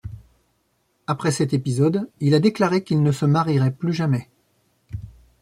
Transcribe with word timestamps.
Après 1.05 1.29
cet 1.31 1.53
épisode, 1.53 2.09
il 2.21 2.33
a 2.33 2.39
déclaré 2.39 2.83
qu'il 2.83 3.03
ne 3.03 3.11
se 3.11 3.25
marierait 3.25 3.69
plus 3.69 3.93
jamais. 3.93 4.31